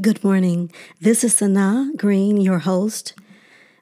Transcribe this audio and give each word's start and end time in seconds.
Good 0.00 0.22
morning. 0.22 0.70
This 1.00 1.24
is 1.24 1.34
Sanaa 1.34 1.96
Green, 1.96 2.36
your 2.36 2.60
host, 2.60 3.14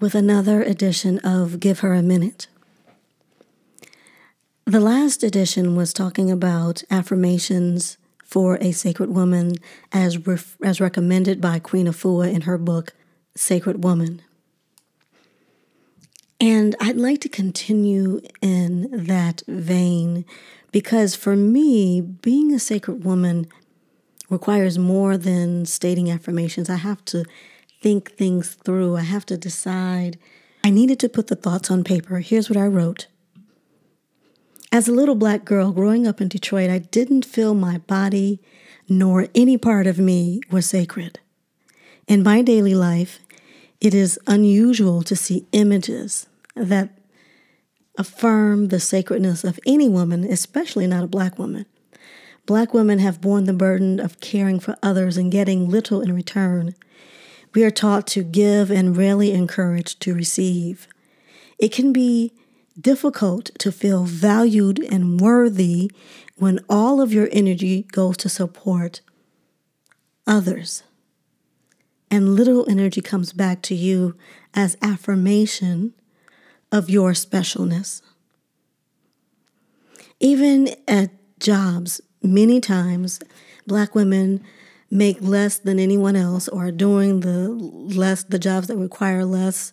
with 0.00 0.16
another 0.16 0.60
edition 0.60 1.18
of 1.20 1.60
Give 1.60 1.80
Her 1.80 1.92
a 1.92 2.02
Minute. 2.02 2.48
The 4.64 4.80
last 4.80 5.22
edition 5.22 5.76
was 5.76 5.92
talking 5.92 6.28
about 6.28 6.82
affirmations 6.90 7.96
for 8.24 8.56
a 8.60 8.72
sacred 8.72 9.10
woman 9.10 9.56
as, 9.92 10.26
ref- 10.26 10.56
as 10.64 10.80
recommended 10.80 11.40
by 11.40 11.60
Queen 11.60 11.86
Afua 11.86 12.32
in 12.32 12.40
her 12.40 12.58
book, 12.58 12.92
Sacred 13.36 13.84
Woman. 13.84 14.20
And 16.40 16.74
I'd 16.80 16.96
like 16.96 17.20
to 17.20 17.28
continue 17.28 18.20
in 18.40 18.88
that 18.90 19.42
vein 19.46 20.24
because 20.72 21.14
for 21.14 21.36
me, 21.36 22.00
being 22.00 22.52
a 22.52 22.58
sacred 22.58 23.04
woman 23.04 23.46
requires 24.30 24.78
more 24.78 25.16
than 25.18 25.66
stating 25.66 26.10
affirmations. 26.10 26.70
I 26.70 26.76
have 26.76 27.04
to 27.06 27.24
think 27.82 28.12
things 28.12 28.54
through, 28.54 28.96
I 28.96 29.02
have 29.02 29.26
to 29.26 29.36
decide. 29.36 30.18
I 30.64 30.70
needed 30.70 30.98
to 31.00 31.08
put 31.08 31.26
the 31.26 31.36
thoughts 31.36 31.70
on 31.70 31.84
paper. 31.84 32.20
Here's 32.20 32.48
what 32.48 32.56
I 32.56 32.66
wrote. 32.66 33.06
As 34.72 34.86
a 34.86 34.92
little 34.92 35.16
black 35.16 35.44
girl 35.44 35.72
growing 35.72 36.06
up 36.06 36.20
in 36.20 36.28
Detroit, 36.28 36.70
I 36.70 36.78
didn't 36.78 37.24
feel 37.24 37.54
my 37.54 37.78
body 37.78 38.40
nor 38.88 39.28
any 39.34 39.56
part 39.56 39.86
of 39.86 39.98
me 39.98 40.40
was 40.50 40.68
sacred. 40.68 41.20
In 42.06 42.22
my 42.22 42.42
daily 42.42 42.74
life, 42.74 43.20
it 43.80 43.94
is 43.94 44.18
unusual 44.26 45.02
to 45.02 45.16
see 45.16 45.46
images 45.52 46.26
that 46.54 46.98
affirm 47.96 48.68
the 48.68 48.80
sacredness 48.80 49.44
of 49.44 49.60
any 49.64 49.88
woman, 49.88 50.24
especially 50.24 50.86
not 50.86 51.04
a 51.04 51.08
black 51.08 51.38
woman. 51.38 51.66
Black 52.46 52.74
women 52.74 52.98
have 52.98 53.20
borne 53.20 53.44
the 53.44 53.52
burden 53.52 54.00
of 54.00 54.20
caring 54.20 54.58
for 54.58 54.76
others 54.82 55.16
and 55.16 55.30
getting 55.30 55.68
little 55.68 56.00
in 56.00 56.12
return. 56.12 56.74
We 57.54 57.64
are 57.64 57.70
taught 57.70 58.06
to 58.08 58.22
give 58.22 58.70
and 58.70 58.96
rarely 58.96 59.32
encouraged 59.32 60.00
to 60.02 60.14
receive. 60.14 60.88
It 61.58 61.72
can 61.72 61.92
be 61.92 62.32
difficult 62.80 63.50
to 63.58 63.70
feel 63.70 64.04
valued 64.04 64.78
and 64.78 65.20
worthy 65.20 65.90
when 66.36 66.60
all 66.68 67.00
of 67.00 67.12
your 67.12 67.28
energy 67.32 67.82
goes 67.92 68.16
to 68.18 68.28
support 68.28 69.00
others. 70.26 70.82
And 72.10 72.34
little 72.34 72.68
energy 72.68 73.00
comes 73.00 73.32
back 73.32 73.62
to 73.62 73.74
you 73.74 74.16
as 74.54 74.76
affirmation 74.82 75.94
of 76.72 76.90
your 76.90 77.12
specialness. 77.12 78.02
Even 80.18 80.68
at 80.88 81.10
jobs, 81.38 82.00
many 82.22 82.60
times 82.60 83.20
black 83.66 83.94
women 83.94 84.42
make 84.90 85.18
less 85.20 85.58
than 85.58 85.78
anyone 85.78 86.16
else 86.16 86.48
or 86.48 86.66
are 86.66 86.72
doing 86.72 87.20
the 87.20 87.48
less 87.48 88.24
the 88.24 88.38
jobs 88.38 88.66
that 88.66 88.76
require 88.76 89.24
less 89.24 89.72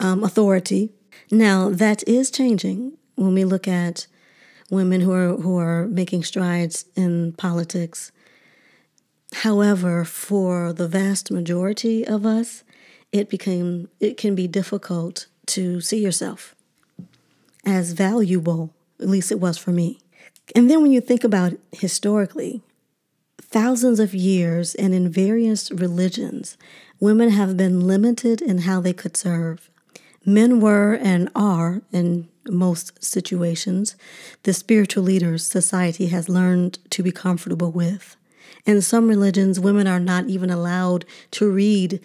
um, 0.00 0.22
authority. 0.22 0.90
Now 1.30 1.68
that 1.70 2.06
is 2.08 2.30
changing 2.30 2.96
when 3.16 3.34
we 3.34 3.44
look 3.44 3.66
at 3.66 4.06
women 4.70 5.00
who 5.00 5.12
are 5.12 5.36
who 5.36 5.58
are 5.58 5.86
making 5.86 6.24
strides 6.24 6.84
in 6.94 7.32
politics. 7.32 8.12
However, 9.34 10.04
for 10.04 10.72
the 10.72 10.88
vast 10.88 11.30
majority 11.30 12.06
of 12.06 12.24
us, 12.24 12.64
it 13.12 13.28
became 13.28 13.88
it 14.00 14.16
can 14.16 14.34
be 14.34 14.46
difficult 14.46 15.26
to 15.46 15.80
see 15.80 16.02
yourself 16.02 16.54
as 17.64 17.92
valuable, 17.92 18.72
at 19.00 19.08
least 19.08 19.32
it 19.32 19.40
was 19.40 19.58
for 19.58 19.72
me. 19.72 20.00
And 20.54 20.70
then 20.70 20.82
when 20.82 20.92
you 20.92 21.00
think 21.00 21.24
about 21.24 21.54
historically, 21.72 22.62
thousands 23.40 24.00
of 24.00 24.14
years 24.14 24.74
and 24.74 24.94
in 24.94 25.10
various 25.10 25.70
religions, 25.70 26.56
women 27.00 27.30
have 27.30 27.56
been 27.56 27.86
limited 27.86 28.40
in 28.40 28.58
how 28.58 28.80
they 28.80 28.92
could 28.92 29.16
serve. 29.16 29.70
Men 30.24 30.60
were 30.60 30.94
and 30.94 31.30
are, 31.34 31.82
in 31.92 32.28
most 32.46 33.02
situations, 33.02 33.96
the 34.42 34.52
spiritual 34.52 35.02
leaders 35.02 35.46
society 35.46 36.06
has 36.08 36.28
learned 36.28 36.78
to 36.90 37.02
be 37.02 37.12
comfortable 37.12 37.70
with. 37.70 38.16
In 38.66 38.82
some 38.82 39.08
religions, 39.08 39.60
women 39.60 39.86
are 39.86 40.00
not 40.00 40.26
even 40.26 40.50
allowed 40.50 41.04
to 41.32 41.50
read 41.50 42.00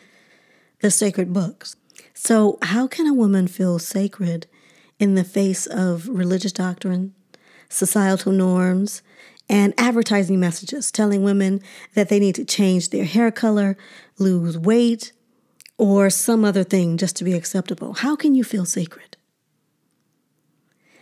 the 0.81 0.91
sacred 0.91 1.33
books. 1.33 1.75
So, 2.13 2.57
how 2.61 2.87
can 2.87 3.07
a 3.07 3.13
woman 3.13 3.47
feel 3.47 3.79
sacred 3.79 4.47
in 4.99 5.15
the 5.15 5.23
face 5.23 5.65
of 5.65 6.07
religious 6.07 6.51
doctrine, 6.53 7.13
societal 7.73 8.31
norms, 8.31 9.01
and 9.49 9.73
advertising 9.77 10.39
messages 10.39 10.91
telling 10.91 11.23
women 11.23 11.61
that 11.95 12.09
they 12.09 12.19
need 12.19 12.35
to 12.35 12.45
change 12.45 12.89
their 12.89 13.05
hair 13.05 13.31
color, 13.31 13.77
lose 14.17 14.57
weight, 14.57 15.11
or 15.77 16.09
some 16.09 16.45
other 16.45 16.63
thing 16.63 16.97
just 16.97 17.15
to 17.17 17.23
be 17.23 17.33
acceptable? 17.33 17.93
How 17.93 18.15
can 18.15 18.35
you 18.35 18.43
feel 18.43 18.65
sacred? 18.65 19.17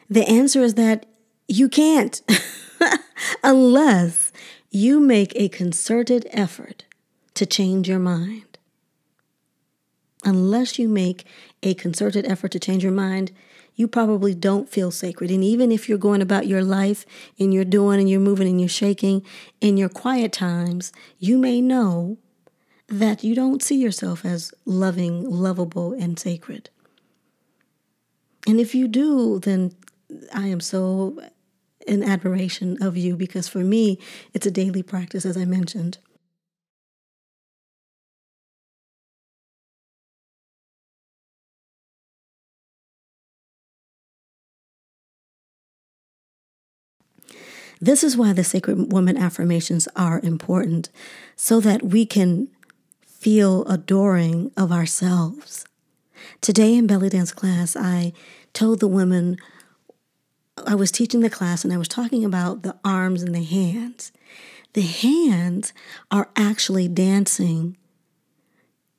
The 0.09 0.27
answer 0.27 0.61
is 0.63 0.73
that 0.73 1.05
you 1.47 1.69
can't 1.69 2.21
unless 3.43 4.31
you 4.71 4.99
make 4.99 5.33
a 5.35 5.49
concerted 5.49 6.27
effort 6.31 6.85
to 7.35 7.45
change 7.45 7.87
your 7.87 7.99
mind 7.99 8.51
unless 10.23 10.77
you 10.77 10.87
make 10.87 11.25
a 11.63 11.73
concerted 11.73 12.25
effort 12.25 12.51
to 12.51 12.59
change 12.59 12.83
your 12.83 12.91
mind, 12.91 13.31
you 13.75 13.87
probably 13.87 14.35
don't 14.35 14.69
feel 14.69 14.91
sacred. 14.91 15.31
And 15.31 15.43
even 15.43 15.71
if 15.71 15.87
you're 15.87 15.97
going 15.97 16.21
about 16.21 16.47
your 16.47 16.63
life 16.63 17.05
and 17.39 17.53
you're 17.53 17.65
doing 17.65 17.99
and 17.99 18.09
you're 18.09 18.19
moving 18.19 18.47
and 18.47 18.59
you're 18.59 18.69
shaking 18.69 19.25
in 19.59 19.77
your 19.77 19.89
quiet 19.89 20.31
times, 20.31 20.91
you 21.19 21.37
may 21.37 21.61
know 21.61 22.17
that 22.87 23.23
you 23.23 23.33
don't 23.33 23.63
see 23.63 23.77
yourself 23.77 24.25
as 24.25 24.53
loving, 24.65 25.29
lovable, 25.29 25.93
and 25.93 26.19
sacred. 26.19 26.69
And 28.45 28.59
if 28.59 28.75
you 28.75 28.87
do, 28.87 29.39
then 29.39 29.73
I 30.33 30.47
am 30.47 30.59
so 30.59 31.17
in 31.87 32.03
admiration 32.03 32.77
of 32.81 32.97
you 32.97 33.15
because 33.15 33.47
for 33.47 33.59
me, 33.59 33.97
it's 34.33 34.45
a 34.45 34.51
daily 34.51 34.83
practice, 34.83 35.25
as 35.25 35.37
I 35.37 35.45
mentioned. 35.45 35.97
This 47.83 48.03
is 48.03 48.15
why 48.15 48.31
the 48.31 48.43
Sacred 48.43 48.91
Woman 48.91 49.17
affirmations 49.17 49.87
are 49.95 50.19
important, 50.19 50.91
so 51.35 51.59
that 51.61 51.81
we 51.81 52.05
can 52.05 52.47
feel 53.03 53.65
adoring 53.65 54.51
of 54.55 54.71
ourselves. 54.71 55.65
Today 56.41 56.75
in 56.75 56.85
belly 56.85 57.09
dance 57.09 57.31
class, 57.31 57.75
I 57.75 58.13
told 58.53 58.79
the 58.79 58.87
women, 58.87 59.37
I 60.67 60.75
was 60.75 60.91
teaching 60.91 61.21
the 61.21 61.29
class 61.29 61.63
and 61.63 61.73
I 61.73 61.77
was 61.77 61.87
talking 61.87 62.23
about 62.23 62.61
the 62.61 62.77
arms 62.85 63.23
and 63.23 63.33
the 63.33 63.43
hands. 63.43 64.11
The 64.73 64.81
hands 64.81 65.73
are 66.11 66.29
actually 66.35 66.87
dancing 66.87 67.77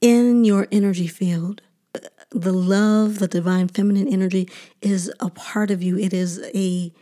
in 0.01 0.45
your 0.45 0.67
energy 0.73 1.07
field. 1.07 1.63
The 2.31 2.53
love, 2.53 3.21
the 3.21 3.29
divine 3.29 3.69
feminine 3.69 4.09
energy 4.09 4.49
is 4.81 5.13
a 5.21 5.31
part 5.31 5.71
of 5.71 5.83
you. 5.83 5.97
It 5.99 6.13
is 6.13 6.41
a 6.53 6.93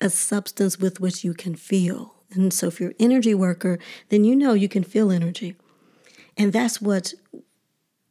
a 0.00 0.10
substance 0.10 0.78
with 0.78 1.00
which 1.00 1.24
you 1.24 1.34
can 1.34 1.54
feel. 1.54 2.14
And 2.30 2.52
so 2.52 2.66
if 2.66 2.80
you're 2.80 2.94
energy 2.98 3.34
worker, 3.34 3.78
then 4.10 4.24
you 4.24 4.36
know 4.36 4.52
you 4.52 4.68
can 4.68 4.84
feel 4.84 5.10
energy. 5.10 5.56
And 6.36 6.52
that's 6.52 6.80
what 6.80 7.14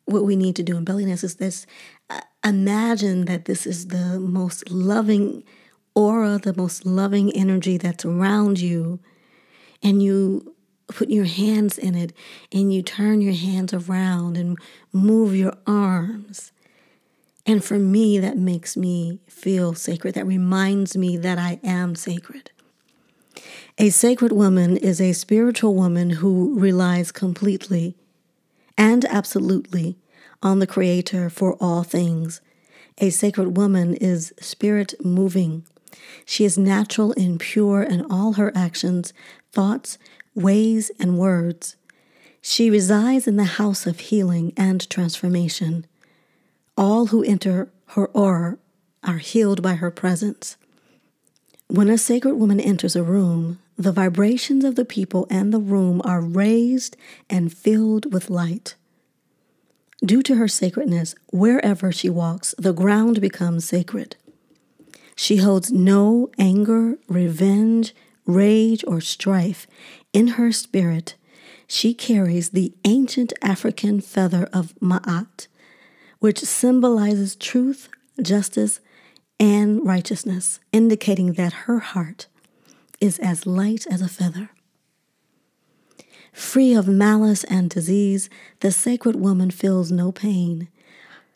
what 0.06 0.24
we 0.24 0.38
need 0.38 0.56
to 0.56 0.64
do 0.64 0.78
in 0.78 0.86
belly 0.86 1.04
dance 1.04 1.22
is 1.22 1.36
this 1.36 1.66
uh, 2.10 2.22
imagine 2.44 3.26
that 3.26 3.44
this 3.44 3.68
is 3.68 3.88
the 3.88 4.18
most 4.20 4.70
loving 4.72 5.44
aura, 5.96 6.38
the 6.38 6.56
most 6.56 6.86
loving 6.86 7.30
energy 7.36 7.76
that's 7.76 8.06
around 8.06 8.60
you, 8.60 9.00
and 9.84 10.02
you 10.02 10.56
put 10.88 11.10
your 11.10 11.26
hands 11.26 11.78
in 11.78 11.96
it 11.96 12.14
and 12.52 12.74
you 12.74 12.82
turn 12.82 13.20
your 13.20 13.34
hands 13.34 13.74
around 13.74 14.38
and 14.38 14.58
move 14.94 15.36
your 15.36 15.54
arms 15.66 16.52
and 17.48 17.64
for 17.64 17.80
me, 17.80 18.20
that 18.20 18.38
makes 18.38 18.76
me 18.76 19.22
feel 19.28 19.74
sacred. 19.74 20.16
That 20.16 20.28
reminds 20.28 20.98
me 20.98 21.16
that 21.16 21.40
I 21.40 21.62
am 21.64 21.96
sacred. 21.96 22.52
A 23.78 23.90
sacred 23.90 24.34
woman 24.34 24.76
is 24.76 25.00
a 25.00 25.14
spiritual 25.14 25.74
woman 25.74 26.10
who 26.10 26.60
relies 26.60 27.14
completely 27.14 27.96
and 28.78 29.06
absolutely 29.06 29.96
on 30.44 30.60
the 30.60 30.68
Creator 30.68 31.30
for 31.30 31.54
all 31.62 31.84
things. 31.84 32.42
A 32.98 33.12
sacred 33.12 33.56
woman 33.56 33.96
is 33.96 34.34
spirit 34.42 34.94
moving. 35.04 35.64
She 36.26 36.44
is 36.44 36.58
natural 36.58 37.14
and 37.16 37.40
pure 37.40 37.82
in 37.82 38.06
all 38.12 38.34
her 38.34 38.52
actions, 38.56 39.14
thoughts, 39.54 39.98
ways, 40.36 40.92
and 41.00 41.18
words. 41.18 41.78
She 42.42 42.70
resides 42.70 43.28
in 43.28 43.38
the 43.38 43.46
house 43.46 43.86
of 43.86 44.00
healing 44.00 44.52
and 44.58 44.88
transformation. 44.90 45.86
All 46.78 47.08
who 47.08 47.24
enter 47.24 47.70
her 47.88 48.08
aura 48.08 48.58
are 49.04 49.18
healed 49.18 49.64
by 49.64 49.76
her 49.76 49.90
presence. 49.90 50.58
When 51.68 51.90
a 51.90 51.98
sacred 51.98 52.36
woman 52.36 52.60
enters 52.60 52.96
a 52.96 53.04
room, 53.04 53.60
the 53.78 53.92
vibrations 53.92 54.64
of 54.64 54.76
the 54.76 54.86
people 54.86 55.28
and 55.30 55.52
the 55.52 55.60
room 55.60 56.02
are 56.06 56.22
raised 56.22 56.96
and 57.30 57.52
filled 57.52 58.14
with 58.14 58.30
light. 58.30 58.76
Due 60.06 60.22
to 60.24 60.36
her 60.36 60.48
sacredness, 60.48 61.16
wherever 61.32 61.92
she 61.92 62.10
walks, 62.10 62.54
the 62.58 62.74
ground 62.74 63.20
becomes 63.20 63.66
sacred. 63.66 64.16
She 65.16 65.38
holds 65.38 65.72
no 65.72 66.30
anger, 66.38 67.00
revenge, 67.08 67.96
rage, 68.28 68.84
or 68.88 69.02
strife 69.02 69.66
in 70.14 70.28
her 70.30 70.52
spirit. 70.52 71.16
She 71.66 71.96
carries 71.96 72.52
the 72.52 72.74
ancient 72.86 73.34
African 73.42 74.00
feather 74.00 74.48
of 74.54 74.76
Ma'at, 74.80 75.48
which 76.20 76.40
symbolizes 76.40 77.36
truth, 77.36 77.90
justice, 78.22 78.80
and 79.40 79.86
righteousness, 79.86 80.60
indicating 80.72 81.34
that 81.34 81.54
her 81.54 81.80
heart 81.80 82.28
is 83.00 83.20
as 83.20 83.46
light 83.46 83.86
as 83.88 84.02
a 84.02 84.08
feather. 84.08 84.50
Free 86.34 86.74
of 86.74 86.88
malice 86.88 87.44
and 87.46 87.70
disease, 87.70 88.30
the 88.60 88.72
sacred 88.72 89.16
woman 89.16 89.52
feels 89.52 89.92
no 89.92 90.12
pain. 90.12 90.68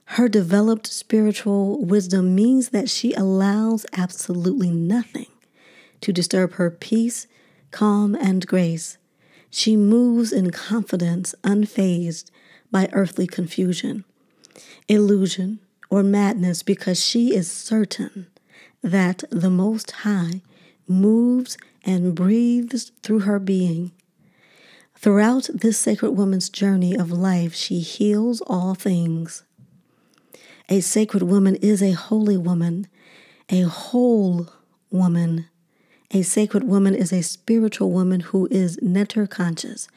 Her 0.05 0.27
developed 0.27 0.87
spiritual 0.87 1.83
wisdom 1.83 2.35
means 2.35 2.69
that 2.69 2.89
she 2.89 3.13
allows 3.13 3.85
absolutely 3.93 4.69
nothing 4.69 5.27
to 6.01 6.11
disturb 6.11 6.53
her 6.53 6.69
peace, 6.69 7.27
calm, 7.71 8.15
and 8.15 8.45
grace. 8.45 8.97
She 9.49 9.75
moves 9.75 10.31
in 10.31 10.51
confidence, 10.51 11.33
unfazed 11.43 12.29
by 12.71 12.89
earthly 12.93 13.27
confusion, 13.27 14.05
illusion, 14.87 15.59
or 15.89 16.03
madness 16.03 16.63
because 16.63 17.03
she 17.03 17.35
is 17.35 17.51
certain 17.51 18.27
that 18.81 19.23
the 19.29 19.49
Most 19.49 19.91
High 19.91 20.41
moves 20.87 21.57
and 21.83 22.15
breathes 22.15 22.91
through 23.03 23.19
her 23.19 23.39
being. 23.39 23.91
Throughout 24.95 25.49
this 25.53 25.79
sacred 25.79 26.11
woman's 26.11 26.49
journey 26.49 26.95
of 26.95 27.11
life, 27.11 27.55
she 27.55 27.79
heals 27.79 28.41
all 28.41 28.75
things. 28.75 29.43
A 30.69 30.79
sacred 30.79 31.23
woman 31.23 31.55
is 31.55 31.81
a 31.81 31.91
holy 31.91 32.37
woman, 32.37 32.87
a 33.49 33.63
whole 33.63 34.49
woman. 34.91 35.47
A 36.11 36.21
sacred 36.21 36.63
woman 36.63 36.93
is 36.93 37.11
a 37.11 37.23
spiritual 37.23 37.91
woman 37.91 38.19
who 38.19 38.47
is 38.51 38.79
neter 38.81 39.25
conscious, 39.27 39.87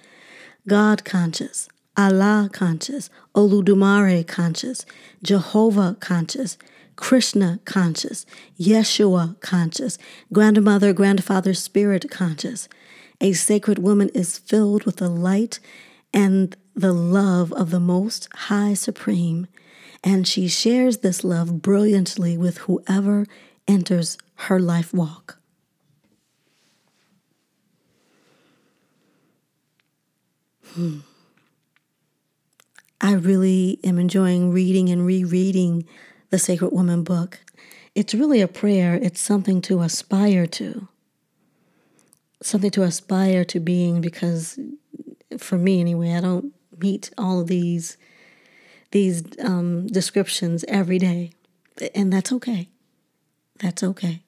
God 0.66 1.04
conscious, 1.04 1.68
Allah 1.96 2.50
conscious, 2.52 3.08
Olodumare 3.34 4.26
conscious, 4.26 4.84
Jehovah 5.22 5.96
conscious, 6.00 6.58
Krishna 6.96 7.60
conscious, 7.64 8.26
Yeshua 8.58 9.40
conscious, 9.40 9.98
grandmother, 10.32 10.92
grandfather 10.92 11.54
spirit 11.54 12.10
conscious. 12.10 12.68
A 13.20 13.32
sacred 13.32 13.78
woman 13.78 14.08
is 14.10 14.38
filled 14.38 14.84
with 14.84 14.96
the 14.96 15.08
light 15.08 15.60
and 16.12 16.56
the 16.74 16.92
love 16.92 17.52
of 17.52 17.70
the 17.70 17.80
Most 17.80 18.28
High 18.34 18.74
Supreme, 18.74 19.46
and 20.02 20.26
she 20.26 20.48
shares 20.48 20.98
this 20.98 21.22
love 21.22 21.62
brilliantly 21.62 22.36
with 22.36 22.58
whoever 22.58 23.26
enters 23.68 24.18
her 24.34 24.58
life 24.58 24.92
walk. 24.92 25.38
Hmm. 30.74 30.98
I 33.04 33.12
really 33.12 33.80
am 33.84 33.98
enjoying 33.98 34.50
reading 34.50 34.88
and 34.88 35.04
rereading 35.04 35.86
the 36.30 36.38
Sacred 36.38 36.72
Woman 36.72 37.02
book. 37.02 37.38
It's 37.94 38.14
really 38.14 38.40
a 38.40 38.48
prayer, 38.48 38.94
it's 38.94 39.20
something 39.20 39.60
to 39.60 39.82
aspire 39.82 40.46
to. 40.46 40.88
Something 42.42 42.70
to 42.70 42.82
aspire 42.82 43.44
to 43.44 43.60
being 43.60 44.00
because 44.00 44.58
for 45.36 45.58
me 45.58 45.82
anyway, 45.82 46.14
I 46.14 46.22
don't 46.22 46.54
meet 46.78 47.10
all 47.18 47.42
of 47.42 47.46
these 47.46 47.98
these 48.90 49.22
um, 49.38 49.86
descriptions 49.88 50.64
every 50.66 50.98
day. 50.98 51.32
And 51.94 52.10
that's 52.10 52.32
okay. 52.32 52.70
That's 53.58 53.82
okay. 53.82 54.22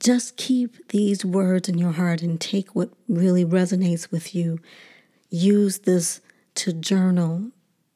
Just 0.00 0.38
keep 0.38 0.88
these 0.88 1.26
words 1.26 1.68
in 1.68 1.76
your 1.76 1.92
heart 1.92 2.22
and 2.22 2.40
take 2.40 2.74
what 2.74 2.88
really 3.06 3.44
resonates 3.44 4.10
with 4.10 4.34
you. 4.34 4.60
Use 5.28 5.80
this 5.80 6.22
to 6.56 6.72
journal, 6.72 7.50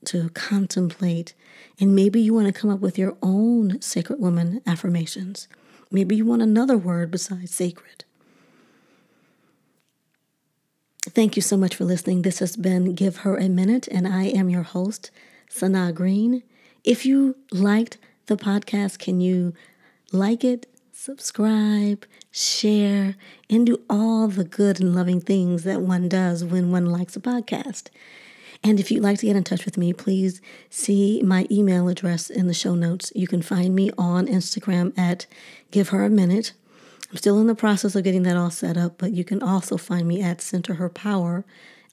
to 0.06 0.30
contemplate. 0.30 1.34
And 1.80 1.94
maybe 1.94 2.20
you 2.20 2.34
want 2.34 2.46
to 2.46 2.52
come 2.52 2.70
up 2.70 2.80
with 2.80 2.98
your 2.98 3.16
own 3.22 3.80
sacred 3.80 4.20
woman 4.20 4.60
affirmations. 4.66 5.48
Maybe 5.90 6.16
you 6.16 6.24
want 6.24 6.42
another 6.42 6.76
word 6.76 7.10
besides 7.10 7.54
sacred. 7.54 8.04
Thank 11.02 11.36
you 11.36 11.42
so 11.42 11.56
much 11.56 11.74
for 11.74 11.84
listening. 11.84 12.22
This 12.22 12.40
has 12.40 12.56
been 12.56 12.94
Give 12.94 13.18
Her 13.18 13.38
a 13.38 13.48
Minute, 13.48 13.88
and 13.88 14.06
I 14.06 14.24
am 14.24 14.50
your 14.50 14.62
host, 14.62 15.10
Sanaa 15.50 15.94
Green. 15.94 16.42
If 16.84 17.06
you 17.06 17.36
liked 17.50 17.96
the 18.26 18.36
podcast, 18.36 18.98
can 18.98 19.20
you 19.20 19.54
like 20.12 20.44
it, 20.44 20.66
subscribe, 20.92 22.04
share, 22.30 23.16
and 23.48 23.66
do 23.66 23.80
all 23.88 24.28
the 24.28 24.44
good 24.44 24.80
and 24.80 24.94
loving 24.94 25.20
things 25.20 25.64
that 25.64 25.80
one 25.80 26.08
does 26.08 26.44
when 26.44 26.70
one 26.70 26.86
likes 26.86 27.16
a 27.16 27.20
podcast? 27.20 27.88
And 28.64 28.80
if 28.80 28.90
you'd 28.90 29.02
like 29.02 29.18
to 29.20 29.26
get 29.26 29.36
in 29.36 29.44
touch 29.44 29.64
with 29.64 29.78
me, 29.78 29.92
please 29.92 30.40
see 30.68 31.22
my 31.22 31.46
email 31.50 31.88
address 31.88 32.28
in 32.28 32.48
the 32.48 32.54
show 32.54 32.74
notes. 32.74 33.12
You 33.14 33.26
can 33.26 33.40
find 33.40 33.74
me 33.74 33.90
on 33.96 34.26
Instagram 34.26 34.96
at 34.98 35.26
Give 35.70 35.90
Her 35.90 36.04
a 36.04 36.10
Minute. 36.10 36.52
I'm 37.10 37.16
still 37.16 37.40
in 37.40 37.46
the 37.46 37.54
process 37.54 37.94
of 37.94 38.04
getting 38.04 38.24
that 38.24 38.36
all 38.36 38.50
set 38.50 38.76
up, 38.76 38.98
but 38.98 39.12
you 39.12 39.24
can 39.24 39.42
also 39.42 39.76
find 39.76 40.06
me 40.06 40.20
at 40.20 40.42
Center 40.42 40.74
Her 40.74 40.90
Power 40.90 41.44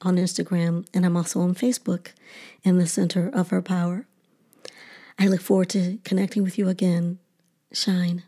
on 0.02 0.18
Instagram, 0.18 0.86
and 0.94 1.06
I'm 1.06 1.16
also 1.16 1.40
on 1.40 1.56
Facebook 1.56 2.10
in 2.64 2.78
the 2.78 2.88
Center 2.88 3.30
of 3.34 3.50
Her 3.50 3.62
Power. 3.62 4.08
I 5.18 5.28
look 5.28 5.42
forward 5.42 5.70
to 5.70 6.00
connecting 6.04 6.44
with 6.44 6.58
you 6.58 6.68
again. 6.68 7.20
Shine. 7.72 8.24